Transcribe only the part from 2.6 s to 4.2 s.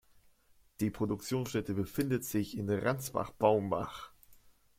Ransbach-Baumbach.